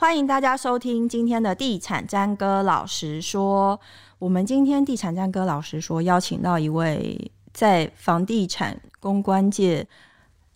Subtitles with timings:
[0.00, 3.80] 欢迎大家收听今天的地产詹哥老师说。
[4.20, 9.84] 我们今天地产詹哥老师说，邀请到一位在房地产公关界。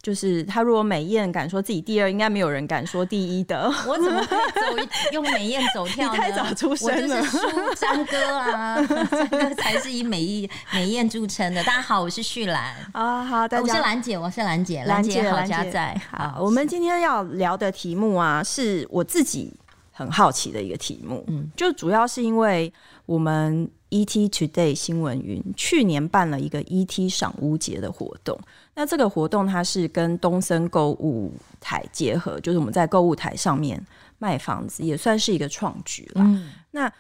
[0.02, 3.72] 就是他如果美艳敢说自己第二，应该没有人敢说第一的。
[3.86, 6.12] 我怎么可以走用美艳走跳呢？
[6.18, 11.62] 你太早出生了，我就是输詹哥啊， 张哥才是以美艳美艳著称的。
[11.62, 16.00] 大家好，我是旭兰啊，好，大家，我是兰姐，我是兰姐，兰姐好家在。
[16.10, 19.52] 好，我们今天要聊的题目啊，是我自己
[19.92, 22.72] 很好奇的一个题目，嗯，就主要是因为
[23.06, 23.70] 我们。
[23.92, 28.40] ET Today 新闻云去年办了一个 ET 赏屋节的活动，
[28.74, 33.80] 那这个活动它是跟东森购物台结合，就是我们在购物台上面
[34.18, 36.22] 卖房子，也算是一个创举了。
[36.24, 36.90] 嗯、那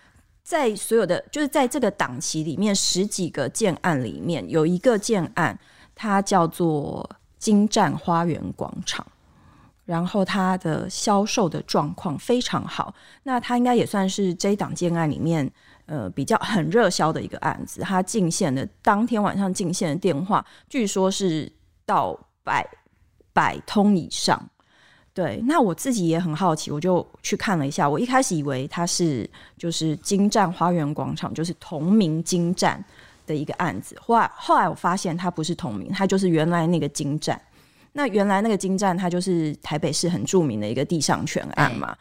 [0.42, 5.58] 在所有的就是在这个档期里面，十几个建案里面有一个建案，
[5.94, 9.06] 它叫做金站花园广场，
[9.86, 15.50] 然后它的销售的状况非常好，那它应该也算是这一档建案里面。
[15.86, 21.50] 呃，比较很热销的一个案子，它进线的当天晚上进线的电话，据说是
[21.84, 22.66] 到百
[23.32, 24.48] 百通以上。
[25.14, 27.88] 对，那我自己也很好奇，我就去看了一下。
[27.88, 32.82] 我一开始以为它是就是金站花园广场，就是同名金站
[33.26, 33.96] 的一个案子。
[34.00, 37.40] 后来后来我发现它不是同名，它就是原来那个金站。
[37.92, 41.88] 那原来那个金站，它就是台北市很著名的一个地上权案嘛。
[41.88, 41.98] 欸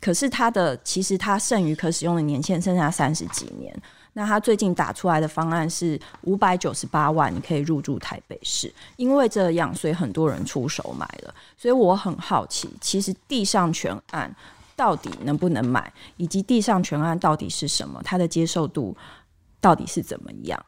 [0.00, 3.70] 可是它的其实它剩余可使用的年限剩下三十几年，
[4.12, 8.72] 那他最近打出来的方案是五百九十八万，你可以入住台北市。
[8.96, 11.34] 因为这样，所以很多人出手买了。
[11.56, 14.34] 所以我很好奇，其实地上全案
[14.74, 18.96] 到底能不能买，以及地上全案到底是什么，它的接受度
[19.60, 20.60] 到底是怎么样？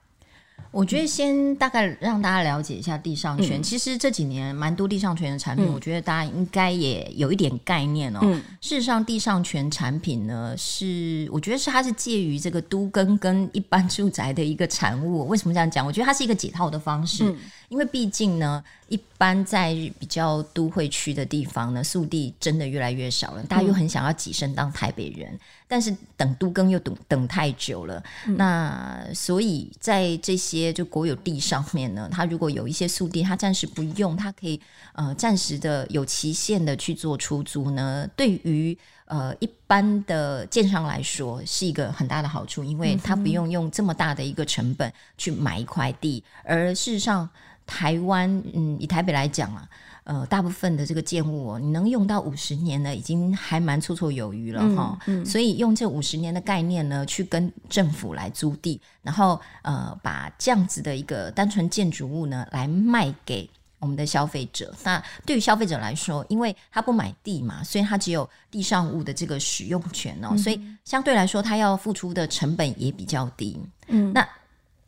[0.70, 3.60] 我觉得先大概让大家了解一下地上权。
[3.60, 8.20] 嗯、其实这几年蛮多地上权的产品，嗯、我觉得大家应该也有一点概念哦。
[8.22, 15.26] 嗯、事实上，地上权产品呢，是我觉得是它是介于这个都更跟一般住宅的一个产物。
[15.28, 15.86] 为什么这样讲？
[15.86, 17.34] 我觉得它是一个解套的方式。
[17.72, 28.02] 嗯因为毕竟呢，一般在比较都会区的地方呢，速地真的越来越少了，大家又很想要跻身当台北人，嗯、但是等都更又等等太久了。
[28.26, 34.60] 嗯、那所以在这些就国有地上面呢，他如果有一些速地，他暂时不用，他可以
[34.92, 38.76] 呃暂时的有期限的去做出租呢，对于。
[39.06, 47.28] 呃，一般的建商来说是一个很大的好处，因为他不用用这么大的一个成本去买一块地，而事实上，
[47.66, 49.68] 台湾，嗯，以台北来讲啊，
[50.04, 54.98] 呃，大部分的这个建物，哦，你能用到五十年呢，已经还蛮绰绰有余了哈。
[55.06, 63.48] 嗯嗯，所以用这五十年的概念呢，去跟政府来租地，然后呃，把这样子的一个单纯建筑物呢，来卖给。
[63.78, 73.58] 我们的消费者，那对于消费者来说，因为他不买地嘛，所以他只有地上物的这个使用权哦，嗯、所以相对来说，他要付出的成本也比较低。
[73.88, 74.24] 嗯，那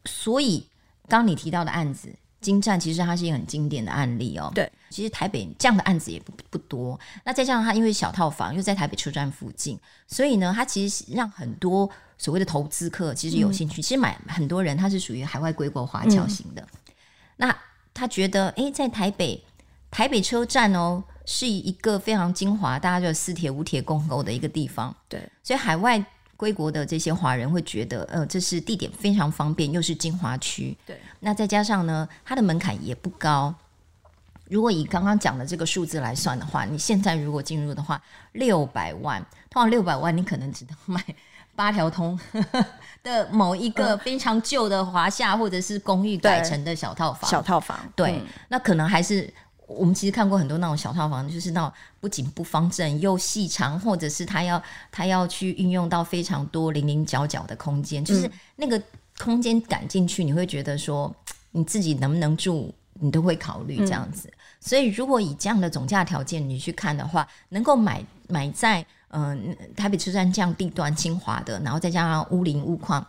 [0.05, 0.65] 所以
[1.09, 2.09] 刚你提到的案子，
[2.45, 4.53] 京站其实它是一个很经典的案例哦。
[4.55, 7.01] 对，其实台北这样的案子也不不多。
[7.25, 11.89] 那再加上它因为小套房又在台北车站附近，所以呢，它其实让很多
[12.19, 13.81] 所谓的投资客其实有兴趣。
[13.81, 16.95] 嗯、其实买很多人他是属于海外归国华侨型的，嗯、
[17.37, 17.57] 那。
[17.97, 19.41] 他觉得，哎，在台北，
[19.89, 24.93] 台北车站哦，是一个非常精华，大家就四铁五铁共构的一个地方。
[25.09, 26.05] 对，所以海外
[26.37, 30.77] 归国的这些华人会觉得，呃，这是地点非常方便，又是精华区。
[30.87, 33.55] 对，那再加上呢，它的门槛也不高。
[34.49, 38.01] 如果以刚刚讲的这个数字来算的话，你现在如果进入的话，
[38.33, 41.03] 六百万，通常六百万，你可能只能买。
[41.57, 42.19] 八条通
[43.05, 49.33] 的某一个非常旧的华夏或者是公寓改成的小套房，小套房，对，嗯、那可能还是
[49.67, 58.81] 我们其实看过很多那种小套房，就是那种不仅不方正又细长，或者是它要它要去运用到非常多零零角角的空间，就是那个
[59.19, 61.15] 空间赶进去，你会觉得说
[61.53, 64.29] 你自己能不能住，你都会考虑这样子。
[64.29, 68.85] 嗯、所以如果以这样的总价条件你去看的话，能够买买在。
[69.17, 73.07] 嗯，台北车站这样地段精华的，然后再加上屋龄屋况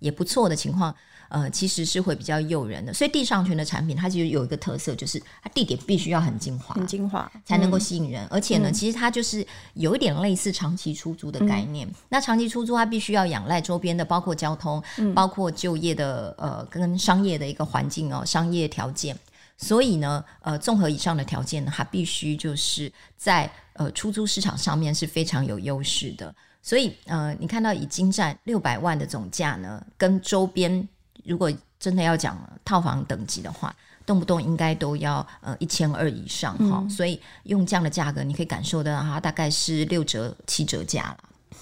[0.00, 0.92] 也不错的情况，
[1.28, 2.92] 呃，其实是会比较诱人的。
[2.92, 8.24] 所以地上权的产品，它其实有一个特色，就是它地点必须要很精华，很精华才能够吸引人。
[8.24, 11.86] 嗯、而且呢，嗯、其实它就是有一点类似长期出租的概念。
[11.88, 19.16] 嗯、那长期出租，它必须要仰赖周边的，包括交通，嗯、包括就业的，呃，跟商业的一个环境哦，商业条件。
[19.58, 26.34] 所以呢，呃，综合以上的条件呢，它必须就是在呃出租市场上面是非常有优势的。
[26.62, 30.86] 所以，呃，你看到以京站六百万的总价呢，跟周边
[31.26, 33.74] 如果真的要讲套房等级的话，
[34.06, 41.18] 动不动应该都要呃一千二以上哈、嗯，所以用这样的价格，你可以感受到它大概是六折七折价了。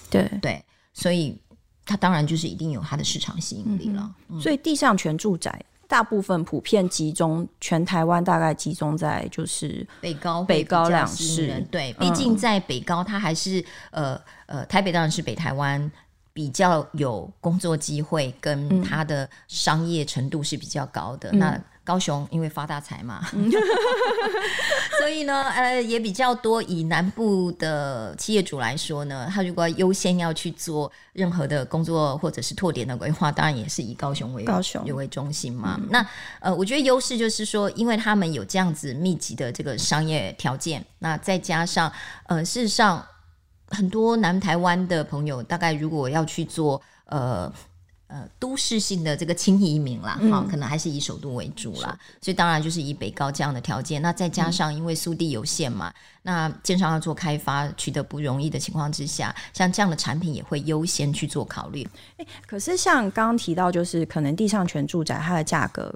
[0.09, 0.63] 对对，
[0.93, 1.37] 所以
[1.85, 4.15] 它当然就是一定有它的市场吸引力了。
[4.29, 11.65] 嗯、所以地上全住宅大部分普遍集中全台湾，大概集中在就是北高北高两市。
[11.71, 15.91] 对，毕竟在北高，它还是呃呃台北当然是北台湾。
[16.35, 21.29] 比较有工作机会，跟它的商业程度是比较高的。
[21.31, 23.49] 嗯、那高雄因为发大财嘛，嗯、
[24.99, 26.61] 所以呢，呃，也比较多。
[26.63, 35.77] 以南部的企业主来说呢，他如果优先要去做任何的工作或者是拓点的规划，当然也是以高雄为高雄为中心嘛。
[35.79, 36.05] 嗯、那
[36.41, 41.89] 呃，我觉得优势就是说，因为他们有这样子密集的这个商业条件，那再加上
[42.25, 43.01] 呃，事实上。
[43.67, 47.51] 很多南台湾的朋友，大概如果要去做呃
[48.07, 51.97] 呃都市性的这个轻移民啦，哈、嗯哦，可能还是以首都为主啦。
[52.21, 61.87] 所以当然就是以北高这样的条件，那再加上因为速地有限嘛，嗯、那建商要做开发取得不容易的情况之下，像这样的产品也会优先去做考虑。
[62.17, 65.93] 欸、可是像刚刚提到，就是可能地上权住宅它的价格。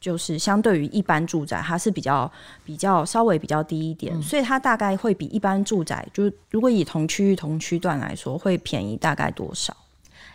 [0.00, 2.30] 就是相对于一般住宅，它是比较
[2.64, 9.76] 比较稍微比较低一点，嗯，所以它大概会比一般住宅，就是如果以同区域同区段来说，会便宜大概多少？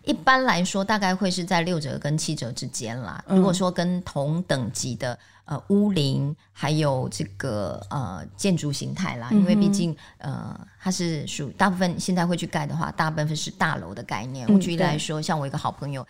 [0.03, 3.38] 一般来说，大概会是在六折跟七折之间啦，嗯。
[3.38, 14.47] 如果说跟同等级的呃屋龄还有这个呃建筑形态啦，嗯，因为毕竟呃它是属大部分现在会去盖的话，大部分是大楼的概念。
[14.47, 16.06] 我举例来说，像我一个好朋友，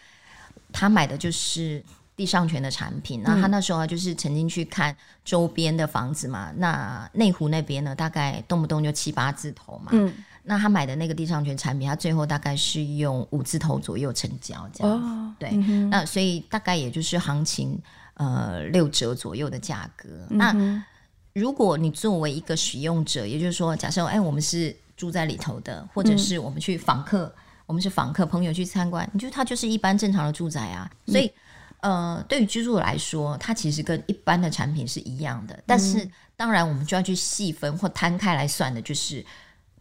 [0.74, 1.82] 他买的就是。
[2.16, 4.96] 地上权的产品，那他那时候就是曾经去看
[5.26, 6.50] 周边的房子嘛。
[6.52, 9.92] 嗯、那内湖那边呢，大概动不动就七八字头嘛。
[9.92, 10.14] 嗯，
[10.44, 14.94] 那他买的那个地上权产品，他最后大概是用五字头左右成交这样。
[14.94, 17.78] 哦，对、嗯，那所以大概也就是行情
[18.14, 20.38] 呃六折左右的价格、嗯。
[20.38, 20.86] 那
[21.34, 27.34] 如果你作为一个使用者，也就是说，假设哎我们是住在里头的，或者是我们去访客、嗯，
[27.66, 31.30] 我们是访客朋友去参观，你觉得它就是一般正常的住宅啊，所以。
[31.86, 35.58] 嗯呃，对于居住来说，它其实跟一般的产品是一样的。
[35.68, 39.24] 但是，当然我们就要去细分或摊开来算的，就是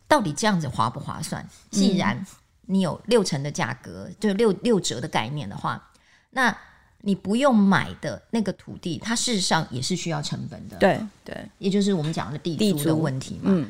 [0.06, 1.44] 到底这样子划不划算？
[1.70, 2.24] 既然
[2.66, 5.82] 你有六成的价格，就六六折的概念的话，
[6.30, 6.54] 那
[7.00, 10.76] 你不用买的那个土地，它事实上也是需要成本的。
[10.76, 13.44] 对对，也就是我们讲的地租的问题嘛。
[13.46, 13.66] 嗯，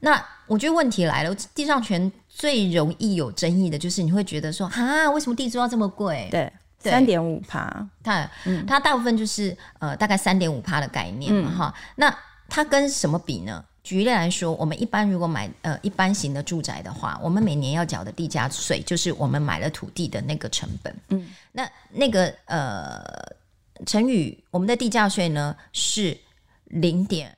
[0.00, 6.28] 那我觉得问题来了，地上权最容易有争议的就是你会觉得说，啊，为什么地租要这么贵？
[6.30, 6.52] 对。
[6.90, 8.30] 三点五趴，它
[8.66, 11.92] 它大部分就是呃大概三点五趴的概念嘛哈、嗯。
[11.96, 12.18] 那
[12.48, 13.64] 它跟什么比呢？
[13.82, 20.96] 举例来说，我们一般如果买呃一般型的住宅的话，我们每年要缴的地价税就是我们买了土地的那个成本。
[21.10, 23.00] 嗯，那那个呃
[23.86, 26.18] 乘以我们的地价税呢是
[26.64, 27.36] 零点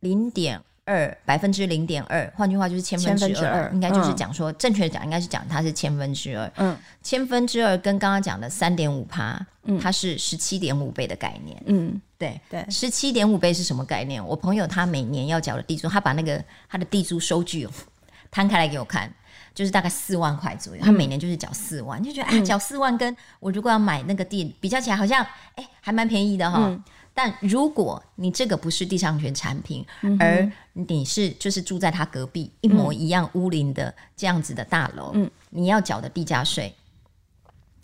[0.00, 0.60] 零点。
[0.88, 6.50] 二百分之零点二，换句话就是千分之二，应该就是讲说，嗯、正确的讲应该是讲它是千分之二。
[6.56, 9.38] 嗯，千分之二跟刚刚讲的三点五趴，
[9.78, 11.62] 它是十七点五倍的概念。
[11.66, 14.24] 嗯，对对，十七点五倍是什么概念？
[14.24, 17.68] 我朋友他每年要缴的地租，他把那个他的地租收据
[18.32, 19.12] 摊开来给我看，
[19.54, 20.82] 就是大概四万块左右。
[20.82, 25.24] 他每年就是缴四万，你就觉得啊，缴四万跟我如果要买那个地比较起来，好像
[25.56, 26.58] 哎还蛮便宜的哈。
[26.66, 26.82] 嗯
[27.18, 36.72] 但如果你这个不是地上权产品，嗯，而你是就是住在他隔壁一模一样屋龄的这样子的大楼，嗯，你要缴的地价税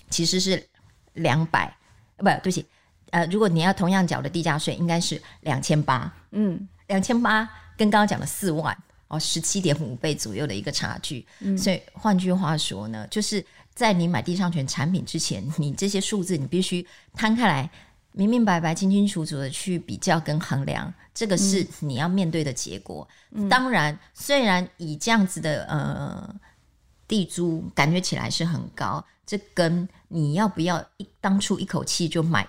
[0.09, 0.65] 其实是
[1.15, 1.77] 两百，
[2.17, 2.65] 不，对不起，
[3.11, 7.43] 呃，如果你要同样缴的地价税，应该是两千八，嗯，两千八
[7.77, 8.77] 跟刚刚讲的四万
[9.09, 11.27] 哦，十七点五倍左右的一个差距。
[11.41, 17.69] 嗯，所以换句话说呢，就是在你买地上权产品之前，你这些数字你必须摊开来。
[18.17, 23.07] 明明白白、清清楚楚的去比较跟衡量，这个是你要面对的结果。
[23.33, 26.33] 嗯、当然，虽然以这样子的呃
[27.09, 32.47] 地租感觉起来是很高，这跟你要不要一当初一口气就买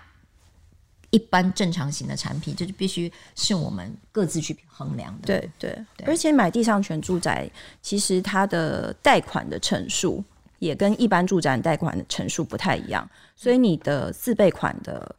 [1.09, 5.25] 一般正常型的产品，就是必须是我们各自去衡量的。
[5.25, 7.49] 对对，对，而且买地上权住宅，
[7.81, 10.23] 其实它的贷款的成数
[10.59, 15.15] 也跟一般住宅贷款的成数不太一样，所以你的自备款的。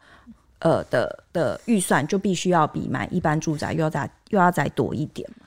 [0.61, 5.47] 呃的的预算就必须要比买一般住宅又要再又要再多一点嘛。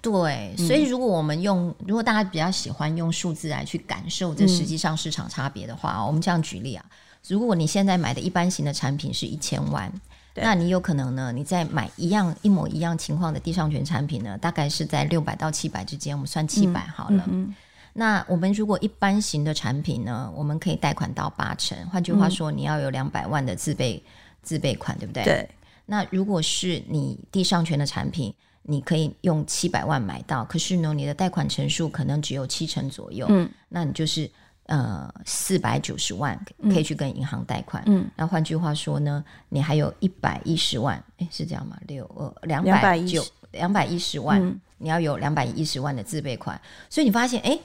[0.00, 6.84] 对，所以如果我们用，如果大家比较喜欢用数字来去感受这实际上市场差别的话，嗯，我们这样举例啊，
[7.26, 9.92] 如果你现在买的一般型的产品是一千万，
[10.34, 17.24] 那你有可能呢，你在买一样一模一样情况的地上权产品呢，大概是在六百到七百之间，我们算七百好了。
[17.26, 17.54] 嗯嗯。
[17.94, 24.00] 那我们如果一般型的产品呢，我们可以贷款到八成，换句话说，你要有两百万的自备。
[24.42, 25.24] 自备款对不对？
[25.24, 25.48] 对。
[25.86, 34.30] 那如果是你地上权的产品，你可以用七百万买到，可是呢，你的贷款成数可能只有七成左右，嗯，那你就是
[34.66, 41.78] 呃四百九十万可以去跟银行贷款，嗯，那换句话说呢，你还有一百一十万，诶，是这样吗？
[41.86, 47.58] 六呃两百九两百一十万，嗯、你要有两百一十万的自备款，所以你发现，诶，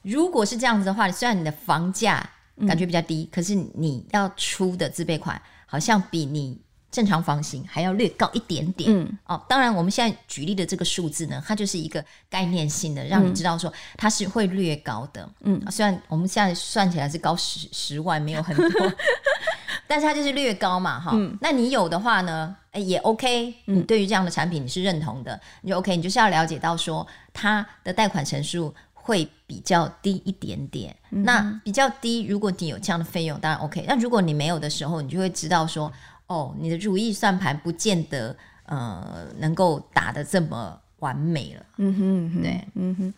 [0.00, 2.26] 如果是这样子的话，虽然你的房价
[2.66, 5.40] 感觉比较低，嗯、可是你要出的自备款
[5.70, 6.60] 好像比你。
[6.92, 18.92] 正常房型还要略高一点点，嗯，哦，当然我们现在举例的这个数字呢，它就是一个概念性的，让你知道说它是会略高的，嗯，虽然我们现在算起来是高十十万，没有很多，
[19.86, 35.92] 但是它就是略高嘛，哈、嗯，那你有的话呢，也 OK，嗯，对于这样的产品你是认同的，你就 OK，你就是要了解到说它的贷款成数会比较低一点点，嗯、那比较低，如果你有这样的费用，当然 OK，那如果你没有的时候，你就会知道说。
[36.32, 41.66] 哦，你的如意算盘不见得呃能够打的这么完美了。
[41.78, 43.14] 嗯哼，嗯哼，对，嗯哼。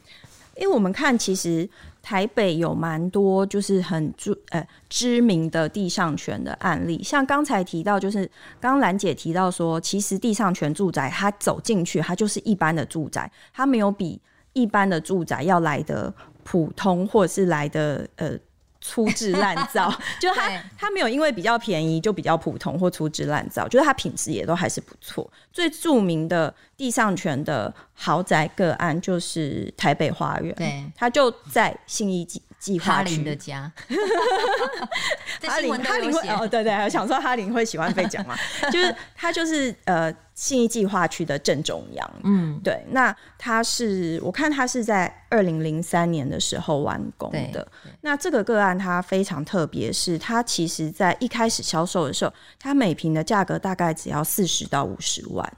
[0.57, 1.69] 因为我们看，其实
[2.01, 8.25] 台北有蛮多就是很著呃知名的地上权的案例，像刚才提到，就是
[8.59, 14.19] 刚刚兰姐提到说，其实地上权住宅它走进去，它就是一般的住宅，它没有比
[14.53, 16.13] 一般的住宅要来的
[16.45, 18.39] 普通，或者是来的呃。
[18.85, 19.89] 粗制滥造，
[20.21, 25.33] 就它，它没有因为比较便宜就比较普通或粗制滥造，就是它品质也都还是不错。
[25.53, 32.25] 最著名的地上权的豪宅个案就是台北花园，对，它就在信义
[32.63, 33.71] 计计划区的家。
[35.43, 38.37] 哈林，哈林会哦，对对，我想说哈林会喜欢被讲嘛，
[38.71, 40.15] 就是他就是呃。
[40.35, 47.69] 信义计划区的正中央，嗯，对，那他是我看他是在二零零三年的时候完工的。
[48.01, 55.53] 那这个个案它非常特别，是它其实在一开始销售的时候，它每平的价格大概只要四十到五十万，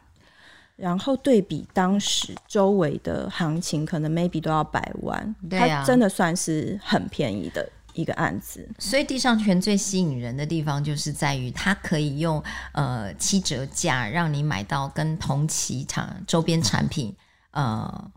[0.77, 7.69] 然后对比当时周围的行情，可能 maybe 都要百万，它真的算是很便宜的。
[7.97, 17.15] 一个案子，所以地上权最吸引人的地方就是在于它可以用呃七折价让你买到跟同期产周边产品
[17.53, 18.11] 呃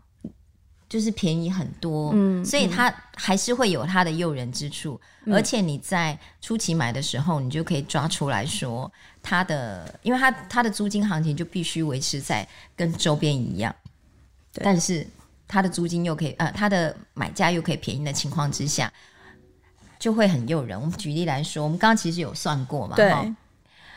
[0.88, 8.90] 就是便宜很多，嗯，所以它还是会有它的诱人之处，嗯，而且你在初期买的时候，你就可以抓出来说
[9.28, 13.74] 它的，因为它它的租金行情就必须维持在跟周边一样，
[14.54, 15.06] 但是
[15.46, 18.90] 它的租金又可以呃它的买价又可以便宜的情况之下。
[19.98, 20.80] 就会很诱人。
[20.80, 22.94] 我们举例来说，我们刚刚其实有算过嘛？
[22.94, 23.12] 对。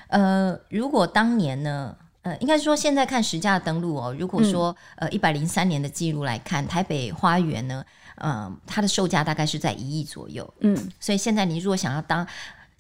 [0.08, 4.16] 呃，如果当年呢，呃，应该说现在看实价登录哦。
[4.18, 7.86] 如果说、嗯、呃一百零三年的记录来看，台北花园呢，
[8.16, 10.52] 嗯、呃，它的售价大概是在一亿左右。
[10.62, 10.76] 嗯。
[11.00, 12.26] 所以现在你如果想要当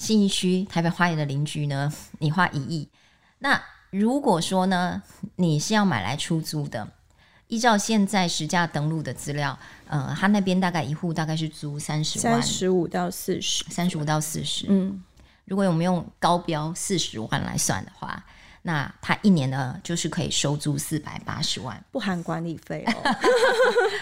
[0.01, 2.89] 信义区台北花园的邻居呢，你花一亿。
[3.38, 5.03] 那如果说呢，
[5.36, 6.91] 你是要买来出租的？
[7.50, 9.55] 依照现在实价登录的资料，
[9.88, 14.65] 呃，他那边大概一户大概是租三十万，三十五到四十，三十五到四十。
[14.70, 15.03] 嗯，
[15.46, 18.25] 如果我们用高标四十万来算的话，
[18.63, 23.15] 那他一年呢就是可以收租四百八十万，不含管理费哦。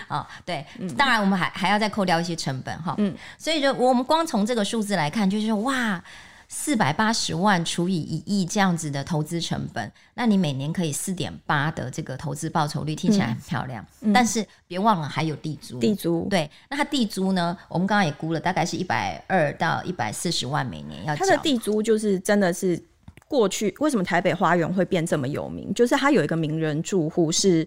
[0.20, 2.96] 哦，对，嗯、当然我们还还要再扣掉一些成本哈。
[2.98, 6.04] 嗯，所以就我们光从这个数字来看，就是说哇。
[6.51, 13.86] 四百八十万除以一亿这样子的投资成本，那你每年可以四点八的这个投资报酬率，听起来很漂亮。
[14.01, 16.50] 嗯、但是别忘了还有地租，地租对。
[16.68, 17.56] 那它地租呢？
[17.68, 21.24] 我们刚刚也估了，大概是一百二到一百四十万每年要交。
[21.24, 22.84] 它的地租就是真的是
[23.29, 25.74] 过去为什么台北花园会变这么有名？
[25.74, 27.65] 就是它有一个名人住户是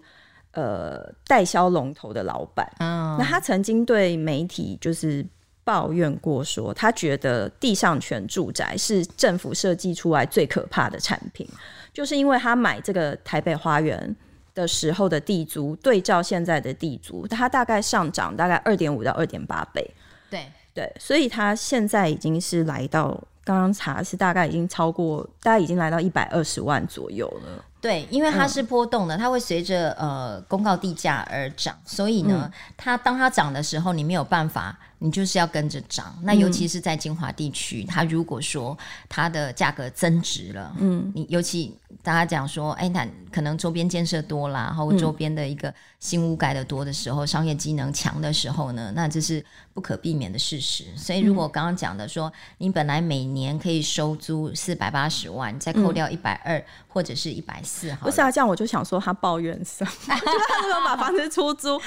[0.51, 5.25] 呃代销龙头的老板，嗯，那他曾经对媒体就是。
[5.65, 11.47] 抱怨过说，他觉得地上权住宅是政府设计出来最可怕的产品，
[11.93, 14.13] 就是因为他买这个台北花园
[14.53, 19.89] 的时候的地租，对照现在的地租，它大概上涨大概二点五到二点八倍。
[20.29, 27.63] 对对，所以它现在已经是来到刚刚查是大概已经超过，大概已经来到一百二十万左右了。
[27.81, 34.77] 对，因为它是波动的，它会随着呃公告地价而涨，所以呢，它当它涨的时候，你没有办法。
[35.03, 38.77] 你就是要跟着涨，那尤其是在精华地区，嗯、它如果说
[39.09, 49.43] 它的价格增值了，嗯，你尤其大家讲说，哎、欸，那可能周边建设多啦，然后周边的一个新屋盖的多的时候，嗯、商业机能强的时候呢，那这是
[49.73, 50.85] 不可避免的事实。
[50.95, 58.31] 所以，如果刚刚讲的说，你本来每年可以收租四百八十万，再扣掉一百二或者是一百四，不是啊？
[58.31, 59.91] 这样我就想说，他抱怨什么？
[60.15, 61.77] 就他如果把房子出租，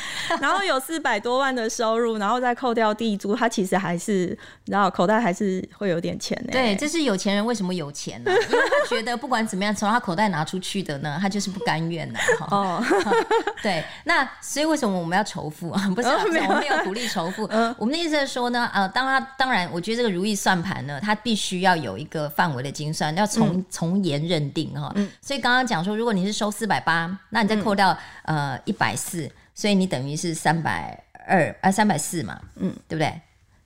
[0.43, 3.06] 然后有四百多万的收入，然后再扣掉地。
[3.07, 6.49] 地租，他其实还是然后口袋还是会有点钱呢。
[6.51, 8.33] 对，这是有钱人为什么有钱呢？
[8.51, 12.19] 因为他觉得不管怎么样，从他口袋拿出去的呢，他就是不甘愿的。
[12.51, 12.83] 哦，
[13.63, 15.93] 对，那所以为什么我们要仇富 啊？
[15.95, 17.49] 不是，我们没有鼓励仇富。
[17.79, 24.93] 我们的意思是说呢，呃，当他当然，我觉得这个如意算盘呢，它必须要有一个范围的精算，要从从严认定哈。
[25.21, 31.06] 所以刚刚讲说，如果你是收四百八，那你再扣掉呃一百四，所以你等于是三百。
[31.27, 33.21] 二啊，三百四嘛，嗯，对不对？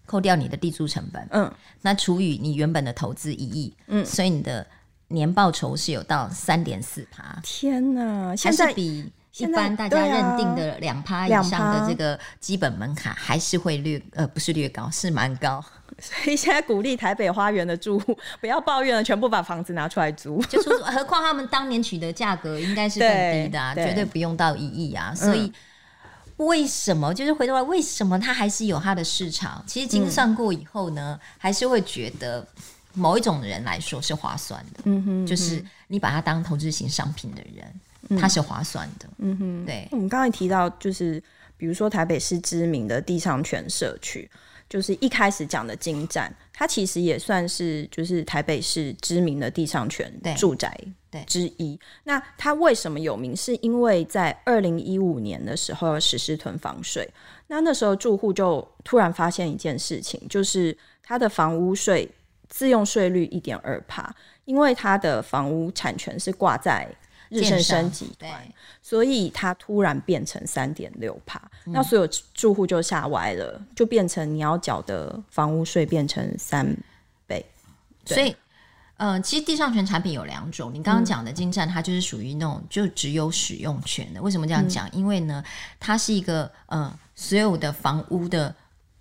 [0.06, 1.48] 扣掉你的地租成本，嗯，
[1.82, 4.66] 那除以你原本的投资一亿，嗯，所以你的
[5.06, 7.38] 年报酬是有到三点四趴。
[7.44, 15.64] 天哪，现在比一般大家认定的两趴以上的这个基本门槛还是会略呃，不是略高，是蛮高。
[16.00, 20.42] 所以现在鼓励台北花园的住户 不要抱怨了，全部把房子拿出来租。
[20.46, 25.46] 就说，何况他们当年取得价格应该是更低的啊， 对绝对不用到一亿啊，所以。
[25.46, 25.52] 嗯
[26.46, 27.12] 为什么？
[27.12, 29.62] 就是回头来，为什么它还是有它的市场？
[29.66, 32.46] 其实精算过以后呢，嗯、还是会觉得
[32.94, 34.80] 某一种人来说是划算的。
[34.84, 39.06] 嗯哼，嗯哼，就是你把它当投资型商品的人，它是划算的。
[39.18, 39.86] 嗯哼，对。
[39.90, 41.22] 我们刚才提到，就是
[41.58, 44.30] 比如说台北市知名的地上权社区。
[44.70, 50.80] 就是一开始讲的精湛，它其实也算是就是台北市知名的地上权住宅
[51.26, 51.78] 之一。
[52.04, 53.36] 那它为什么有名？
[53.36, 57.06] 是因为在二零一五年的时候实施囤房税，
[57.48, 62.08] 那那时候住户就突然发现一件事情，就是它的房屋税
[62.48, 66.88] 自用税率一点二趴，因为它的房屋产权是挂在。
[67.30, 68.30] 日盛生集团，
[68.82, 76.76] 所以它突然变成三点六趴，那所有住户就吓歪了，就变成你要缴的房屋税变成三
[77.26, 77.42] 倍。
[78.04, 78.36] 所以，
[78.98, 84.20] 呃，其实地上权产品有两种，你刚刚讲的金站，它就是属于那种就只有使用权的。
[84.20, 84.86] 为什么这样讲？
[84.88, 85.42] 嗯、因为呢，
[85.78, 88.54] 它是一个呃，所有的房屋的。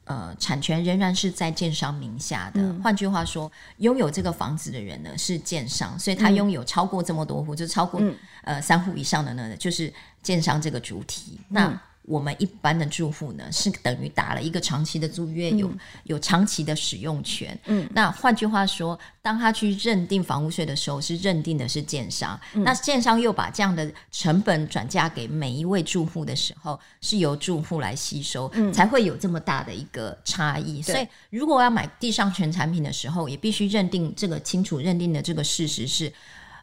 [0.10, 2.60] 呃，产权仍然是在建商名下的。
[2.82, 11.38] 换、嗯、句话说，拥有这个房子的人呢是建商，所以他拥有超过这么多户，嗯、就超过、嗯、呃三户以上的呢，就是建商这个主体。
[11.38, 17.58] 嗯、那我们一般的住户呢，是等于打了一个长期的租约，有、嗯、有长期的使用权。
[17.68, 22.38] 嗯，那换句话说，当他去认定房屋税的时候，是认定的是建商。
[22.56, 30.82] 嗯、那建商又把这样的成本转嫁给每一位住户的时候，是由住户来吸收，嗯、才会有这么大的一个差异。
[30.82, 36.12] 所以，如果要买地上权产品的时候，也必须认定这个清楚认定的这个事实是。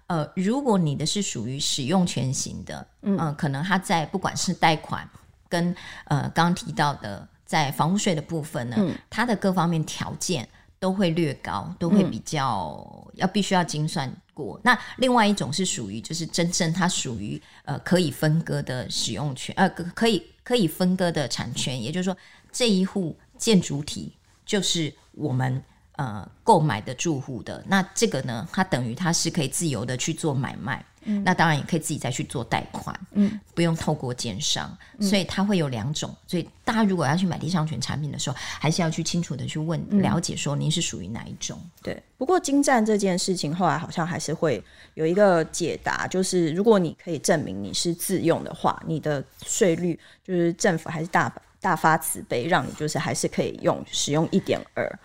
[0.08, 5.08] 呃，如果你的是属于使用权型的，嗯、呃，可能他在不管是贷款。
[5.48, 14.60] 跟呃刚刚提到的，在房屋税的部分呢，嗯、它的各方面条件都会略高，都会比较、嗯、要必须要精算过。
[14.62, 22.16] 那另外一种是属于就是真正它属于呃可以分割的使用权，呃可以可以分割的产权，也就是说
[22.52, 24.12] 这一户建筑体
[24.44, 30.84] 就是我们呃购买的住户的，那这个呢，它等于它是可以自由的去做买卖。
[31.06, 36.14] 嗯、那当然也可以自己再去做贷款，嗯，不用透过奸商，嗯、所以它会有两种。
[36.26, 41.58] 所以大家如果要去买地上权产品的时候，还是要去清楚的去问、嗯、了解，说您是属于哪一种。
[41.82, 44.62] 对，不过精湛这件事情后来好像还是会
[44.94, 54.98] 有一个解答，就是如果你可以证明你是自用的话，你的税率就是政府还是大大发慈悲，让你就是还是可以用使用一点二。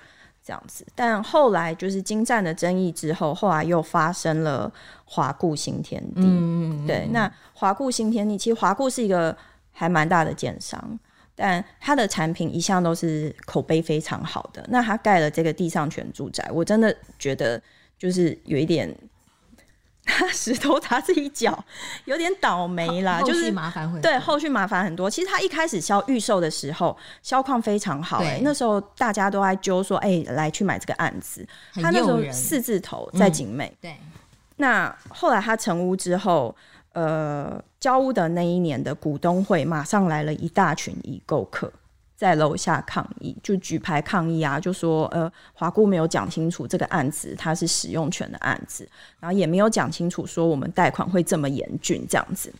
[0.43, 4.71] 这样子，但后来就是精湛的争议之后，后来又发生了
[5.05, 6.21] 华固新天地。
[6.23, 9.35] 嗯、对，那华固新天地其实华固是一个
[9.71, 10.99] 还蛮大的建商，
[11.35, 14.65] 但它的产品一向都是口碑非常好的。
[14.69, 17.61] 那它盖了这个地上权住宅，我真的觉得
[17.97, 18.95] 就是有一点。
[20.33, 21.63] 石头砸自己脚，
[22.05, 25.09] 有点倒霉啦，就是麻烦会对后续麻烦很多。
[25.09, 31.47] 其实他一开始销预售的时候，销况非常好，那时候大家都在揪说，哎，欸，来去买这个案子。
[31.75, 33.95] 他那时候四字头在景美，嗯，对。
[34.57, 36.55] 那后来他成屋之后，
[36.93, 41.71] 呃，交屋的那一年的股东会，马上来了一大群已购客。
[42.21, 48.87] 在楼下抗议，就举牌抗议啊，就说呃，华固没有讲清楚这个案子它是使用权的案子，
[49.19, 52.53] 然后也没有讲清楚说我们贷款会这么严峻这样子。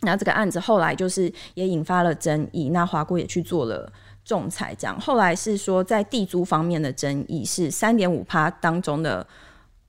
[0.00, 3.88] 那这个案子后来就是也引发了争议，那华固也去做了
[4.24, 9.24] 仲裁，这样后来是说在地租方面的争议是三点五趴当中的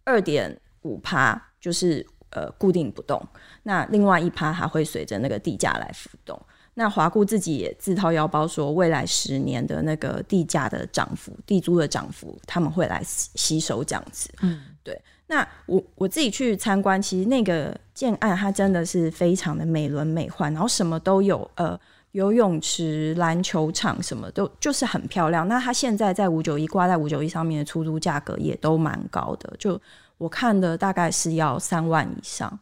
[0.03, 3.19] 二点五趴就是呃固定不动，
[3.63, 6.39] 那另外一趴还会随着那个地价来浮动。
[6.73, 14.29] 那华固自己也自掏腰包说，未来十年的那个地价的涨幅、地租的涨幅，他们会来吸收这样子。
[14.41, 14.99] 嗯，对。
[15.27, 21.79] 那我我自己去参观，其实那个建案它真的是非常的美轮美奂，然后什么都有，呃，
[22.11, 25.47] 游泳池、篮球场什么都就是很漂亮。
[25.47, 29.79] 那它现在在五九一挂在五九一上面的出租价格也都蛮高的，就
[30.17, 32.59] 我看的大概是要三万以上。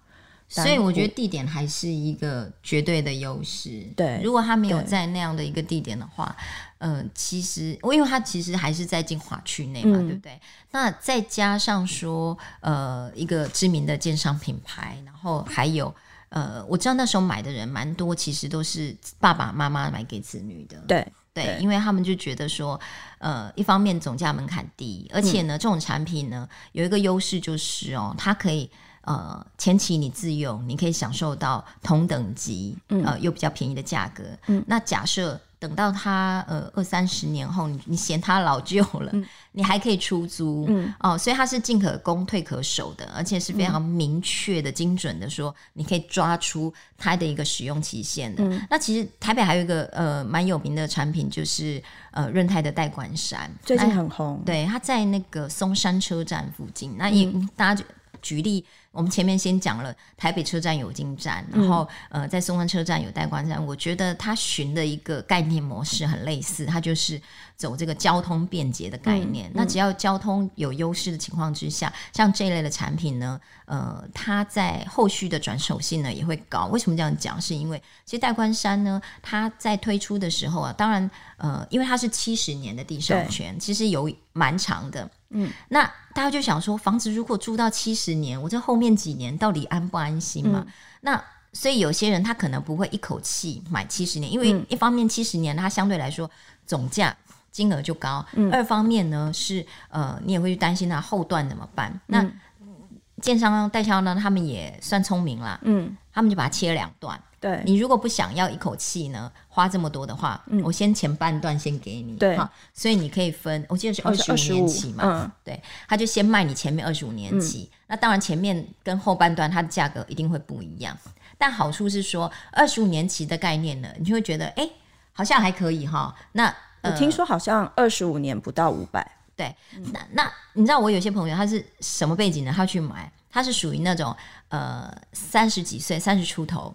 [0.50, 3.88] 所以我觉得地点还是一个绝对的优势。
[3.96, 6.36] 对，如果他没有在那样的一个地点的话，
[6.80, 10.42] 嗯、呃，其实我因为他其实还是在精华区内嘛，嗯、对不对？
[10.72, 15.94] 那再加上说，呃，一个知名的建商品牌，然后还有。
[16.30, 20.78] 呃，我知道那时候买的人蛮多，其实都是爸爸妈妈买给子女的。
[20.88, 22.80] 对对，对，因为他们就觉得说，
[23.18, 28.70] 呃，一方面总价门槛低，而且呢，嗯、这种产品呢有一个优势就是哦，它可以
[29.02, 34.24] 呃前期你自用，你可以享受到同等级、嗯、呃又比较便宜的价格。
[34.48, 35.40] 嗯，那假设。
[35.60, 48.42] 等到它呃二三十年后，你你嫌它老旧了，嗯、你还可以出租、嗯、哦，所以它是进可攻退可守的，而且是非常明确的、精准的说，你可以抓出它的一个使用期限的。
[48.46, 54.42] 嗯、那其实台北还有一个呃蛮有名的产品，就是呃润泰的代管山，最近很红。
[54.46, 57.86] 对，它在那个松山车站附近，那也、嗯、大家就。
[58.22, 63.64] 举例，我们前面先讲了台北车站有金站，然后、嗯、呃，在松山车站有代官站。
[63.64, 67.22] 我觉得它寻的一个概念模式很类似，它就是
[67.60, 69.52] 走这个交通便捷的概念。
[69.54, 76.68] 那只要交通有优势的情况之下，像这一类的产品呢，呃，它在后续的转手性呢也会高。
[76.68, 77.40] 为什么这样讲？
[77.40, 85.10] 是因为其实代官山呢，它在推出的时候啊，当然呃，因为它是七十年的地上权，其实有蛮长的。
[85.32, 85.84] 嗯，那
[86.16, 90.64] 大家就想说，房子如果住到七十年，我这后面几年到底安不安心嘛？
[90.66, 96.30] 嗯、那所以有些人他可能不会一口气买七十年，因为一方面七十年它相对来说
[96.66, 97.16] 总价
[97.52, 101.92] 金额就高，嗯、二方面呢是呃你也会去担心它后段怎么办？
[101.92, 107.20] 嗯、那建商代销呢，他们也算聪明啦，嗯，他们就把它切两段。
[107.42, 112.38] 对，你如果不想要一口气呢花这么多的话，嗯、我先前半段先给你，对，
[112.74, 120.98] 所以你可以分，我记得是二十五年期嘛，嗯、对，他就先卖你前面二十五年期，嗯、那当然前面跟后半段它的价格一定会不一样，
[121.38, 124.72] 但好处是说二十五年期的概念呢，你就会觉得哎、欸，
[125.14, 126.14] 好像还可以哈。
[126.34, 129.56] 那、呃、我听说好像二十五年不到五百，对，
[129.94, 132.54] 那那你知道我有些朋友他是什么背景呢？
[132.56, 134.16] 他去买，他是属于那种
[134.50, 136.74] 呃三十几岁，三十出头。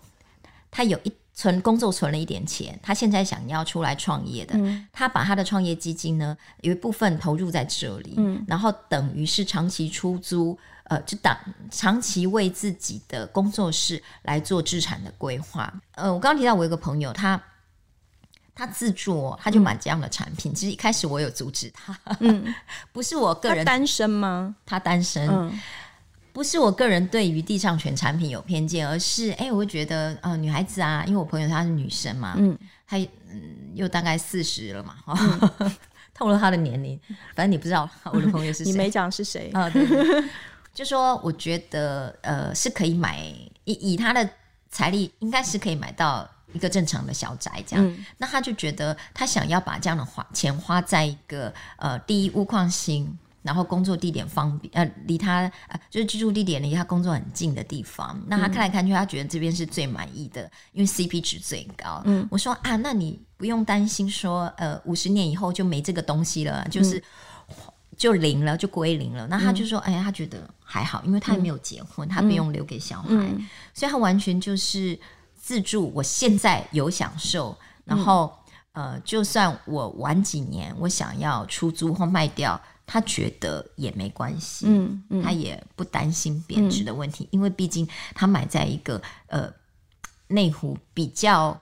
[0.70, 11.36] 他有一存工作存了一点钱，他现在想要出来创业的，嗯、他把他的创业基金呢有一部分投入在这里，嗯、然后等于是长期出租，呃，就当
[11.70, 15.72] 长期为自己的工作室来做资产的规划。
[15.92, 17.40] 呃，我刚刚提到我有个朋友，他
[18.54, 20.52] 他自作，他就买这样的产品。
[20.52, 22.54] 嗯、其实一开始我有阻止他，嗯，
[22.92, 24.54] 不是我个人单身吗？
[24.64, 25.28] 他单身。
[25.28, 25.60] 嗯
[26.34, 32.98] 不是我个人对于地上权产品有偏见，而是哎、欸，我会觉得呃，女孩子啊，因为我朋友她是女生嘛，嗯，她
[33.30, 33.40] 嗯
[33.72, 35.76] 又大概四十了嘛，哈、嗯，
[36.12, 36.98] 透露她的年龄，
[37.36, 39.70] 反正你不知道 我的朋友是谁，你没讲是谁啊？
[39.70, 40.24] 对，对，
[40.74, 43.20] 就说我觉得呃是可以买，
[43.62, 44.28] 以以她的
[44.68, 53.14] 财力应该是可以买到一个正常的小宅这样，嗯、那他就觉得他想要把这样的花钱花在一个呃第一屋况新。
[53.44, 58.18] 然后工作地点方便，呃，离他呃就是居住地点离他工作很近的地方。
[58.26, 62.00] 那他看来看去，他觉得这边是最满意的，因为 CP 值最高。
[62.06, 67.54] 嗯，我说啊，那你不用担心说，呃，五十年以后就没这个东西了，就是、嗯、
[67.98, 69.26] 就零了，就归零了。
[69.26, 74.98] 那他就说，哎呀，他觉得还好，因为他也没有结婚，嗯、他不用留给小孩，嗯、所以他完全就是
[75.44, 75.92] 自住。
[75.94, 77.54] 我现在有享受，
[77.84, 78.32] 然后、
[78.72, 82.58] 嗯、呃，就算我晚几年，我想要出租或卖掉。
[82.86, 89.50] 他觉得也没关系，嗯，嗯，他也不担心贬值的问题，嗯、因为毕竟他买在一个呃
[90.26, 91.58] 内湖比较，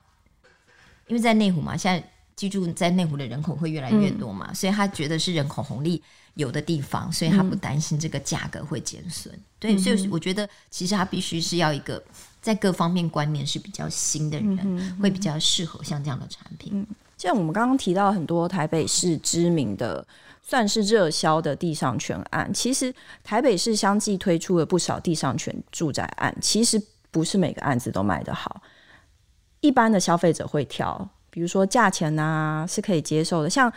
[1.06, 6.02] 因为在内湖嘛，现在居住在内湖的人口会越来越多嘛，嗯、所以他觉得是人口红利
[6.34, 9.32] 有的地方，所以他不担心这个价格会减损。
[9.32, 12.02] 嗯、对，所以我觉得其实他必须是要一个
[12.42, 16.72] 在各方面观念是比较新的人，会比较适合像这样的产品。
[16.74, 20.06] 嗯、像我们刚刚提到很多台北市知名的。
[20.44, 28.60] 算是热销的地上权案，其实台北市相继推出了不少地上权住宅案，其实不是每个案子都卖得好。
[29.60, 33.72] 一般的消费者会挑，比如说价钱啊是可以接受的，像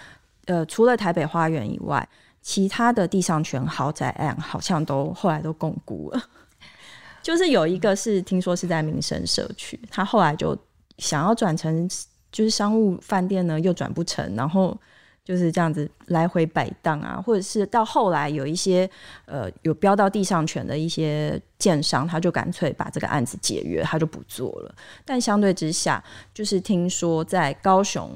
[0.45, 2.10] 呃除了台北花园以外，
[2.41, 6.21] 其他的地上权豪宅案好像都后来都共估了。
[7.26, 10.56] 就是有一个是听说是在民生社区，他后来就
[11.00, 11.90] 想要转成
[12.32, 14.78] 就是商务饭店呢，又转不成，然后。
[15.28, 18.88] 就是这样子来回摆荡啊，或者是到后来有一些
[19.26, 24.76] 呃有标到地上权的一些建商，他就干脆把这个案子解约，他就不做了。
[25.04, 28.12] 但相对之下，就是听说在高雄，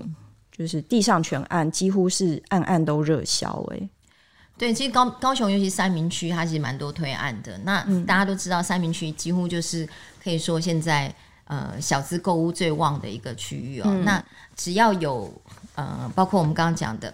[0.52, 3.90] 就是地上权案几乎是案案都热销哎。
[4.60, 7.58] 对，其实高高雄尤其三明区，它其实蛮多推案的。
[7.60, 9.88] 那大家都知道，三明区几乎就是
[10.22, 11.12] 可以说现在
[11.46, 13.86] 呃小资购物最旺的一个区域哦。
[13.88, 14.22] 嗯、那
[14.58, 15.34] 只要有
[15.76, 17.12] 呃，包括我们刚刚讲的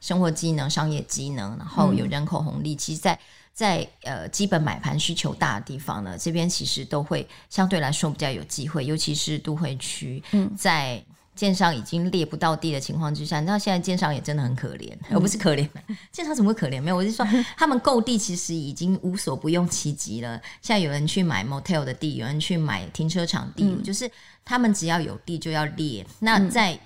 [0.00, 3.18] 生活机能、商业机能，然后有人口红利，嗯、其实在
[3.52, 11.04] 在呃基本买盘需求大的地方呢，这边其实都会相对来说比较有机会，尤其是都会区，嗯、在。
[11.36, 15.68] 建商已经列不到地的情况之下，你知道现在建商也真的很可怜，而、嗯、不是可怜。
[16.10, 16.82] 建商怎么会可怜？
[16.82, 17.24] 没有，我是说
[17.56, 20.40] 他们购地其实已经无所不用其极了。
[20.62, 24.10] 现在有人去买 motel 的地，有人去买停车场地，嗯、就是
[24.44, 26.04] 他们只要有地就要列。
[26.20, 26.76] 那在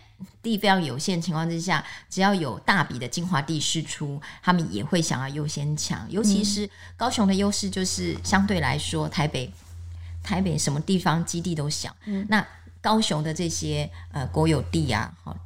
[0.43, 6.05] 地非常有限情况之下，只要有大笔的精华地释出，他们也会想要优先抢。
[6.11, 9.51] 尤其是高雄的优势就是相对来说，台北
[10.23, 11.95] 台北什么地方基地都小。
[12.05, 12.47] 嗯、那
[12.81, 15.37] 高雄的这些呃国有地啊，好，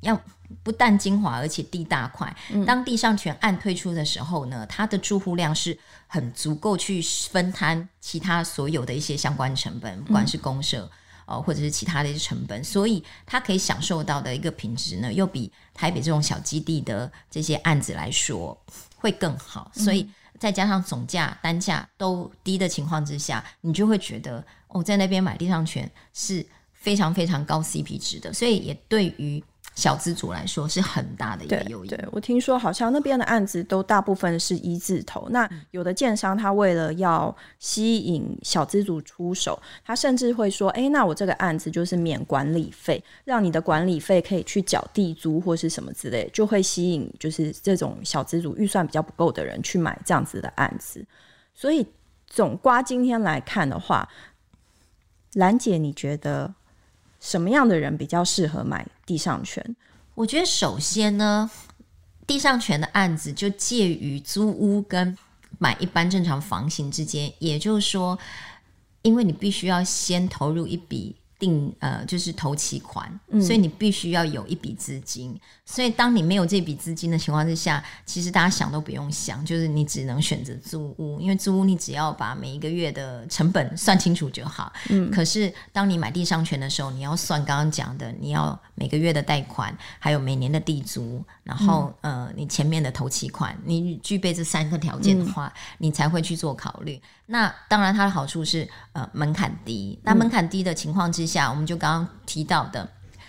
[0.00, 0.20] 要
[0.62, 2.34] 不但精华，而且地大块。
[2.50, 10.84] 嗯、当地上权案推出的时候呢，它的住户量是很足够去分摊其他所有的一些相关成本，不管是公设
[11.26, 18.56] 哦、呃，或者是其他的一些成本，所以它可以享受到的一个品质呢，又比台北这种小基地的这些案子来说
[18.96, 19.70] 会更好。
[19.74, 20.08] 所以
[20.38, 26.46] 再加上总价单价都低的情况之下，你就会觉得哦，在那边买地上权是。
[26.84, 29.42] 非常非常高 CP 值的，所以也对于
[29.74, 31.88] 小资族来说是很大的一个诱因。
[31.88, 51.02] 对，我听说好像那边的案子都大部分是一字头，那有的建商他为了要吸引小资族出手，他甚至会说：“哎，那我这个案子就是免管理费，让你的管理费可以去缴地租或是什么之类，就会吸引就是这种小资族预算比较不够的人去买这样子的案子。”
[51.54, 51.86] 所以
[52.28, 54.06] 总瓜今天来看的话，
[55.32, 56.54] 兰姐，你觉得？
[57.24, 59.74] 什么样的人比较适合买地上权？
[60.14, 61.50] 我觉得首先呢，
[62.26, 65.16] 地上权的案子就介于租屋跟
[65.58, 68.18] 买一般正常房型之间，也就是说，
[69.00, 71.16] 因为你必须要先投入一笔。
[71.44, 75.38] 定呃，就是头期款，嗯、所以你必须要有一笔资金。
[75.66, 84.72] 所以当你没有这笔资金的情况之下，其实大家想都不用想，就是你只能选择租屋，因为租屋你只要把每一个月的成本算清楚就好。
[84.90, 97.00] 嗯，可是当你买地上权的时候，你要算刚刚讲的，你要每个月的贷款，还有每年的地租，然后、嗯、呃，你前面的头期款，你具备这三个条件的话，嗯、你才会去做考虑。
[97.26, 99.98] 那当然，它的好处是呃门槛低。
[100.02, 102.88] 那门槛低的情况之下，嗯、我们就刚刚提到的，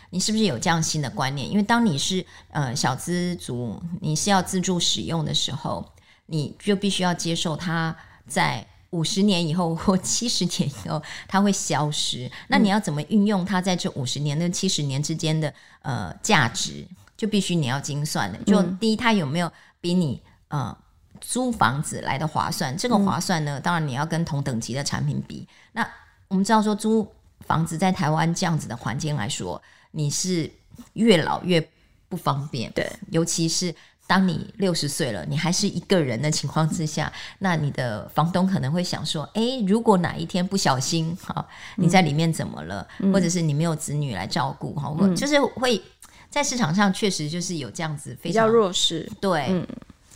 [0.10, 1.50] 你是不是有这样新的观念？
[1.50, 5.86] 因为当你是呃小资族，你是要自助使用的时候，
[6.28, 7.96] 你就必须要接受它
[8.28, 12.30] 在五十年以后或七十年以后它会消失。
[12.48, 16.86] 那你要怎么运用它在这五十年跟七十年之间的呃价值，
[17.18, 18.38] 就必须你要精算的。
[18.44, 20.78] 就第一，它有没有比你呃。
[21.22, 25.48] 租房子来的划算，这个划算呢，嗯、当然你要跟同等级的产品比。
[25.72, 25.82] 那
[26.28, 27.08] 我们知道说，租
[27.46, 30.50] 房子在台湾这样子的环境来说，你是
[30.94, 31.66] 越老越
[32.10, 32.72] 不方便。
[32.74, 33.74] 对，尤其是
[34.08, 45.82] 当你六十岁了，你还是一个人的情况之下，那你的房东可能会想说：哎，如果哪一天不小心哈，你在里面怎么了，嗯、或者是你没有子女来照顾哈，嗯、就是会
[46.30, 49.12] 在市场上确实就是有这样子非常比较弱势。
[49.20, 49.48] 对。
[49.50, 49.68] 嗯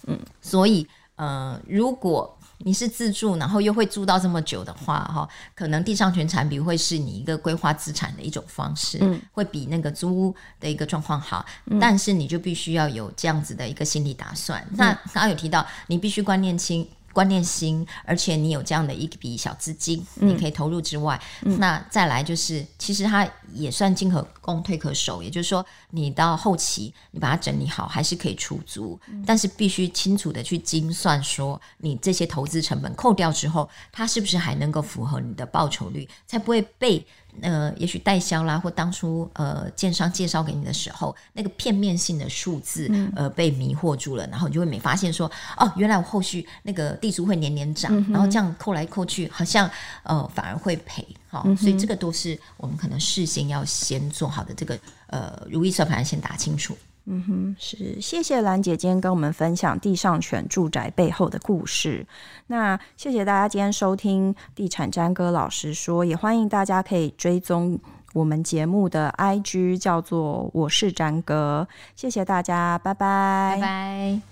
[0.08, 0.88] 嗯，所以
[1.18, 14.62] 呃，如果你是自住，然后又会住到这么久的话，哈，可能地上权产品会是你一个规划资产的一种方式，嗯，会比那个租屋的一个状况好，嗯，但是你就必须要有这样子的一个心理打算。
[14.72, 16.88] 嗯，那刚刚有提到，你必须观念清。
[17.19, 37.05] 观念新，而且你有这样的一笔小资金，嗯、你可以投入之外，嗯、那再来就是，其实它也算进可攻退可守，也就是说，你到后期你把它整理好，还是可以出租，嗯、但是必须清楚的去精算，说你这些投资成本扣掉之后，它是不是还能够符合你的报酬率，才不会被。
[37.42, 49.70] 呃，也许代销啦，或当初呃，建商介绍给你的时候，那个片面性的数字，嗯、呃，被迷惑住了，然后你就会没发现说，哦，原来我后续那个地租会年年涨，嗯、然后这样扣来扣去，好像
[50.04, 56.78] 呃反而会赔，好、哦，嗯、所以这个都是我们可能事先要先做好的这个呃如意算盘先打清楚。
[57.12, 62.06] 嗯哼，是，谢谢兰姐今天跟我们分享地上权住宅背后的故事。
[62.45, 67.80] 那谢谢大家今天收听地产詹哥老实说，也欢迎大家可以追踪
[68.13, 74.29] 我们节目的 IG 叫做我是詹哥，谢谢大家，拜拜，拜拜。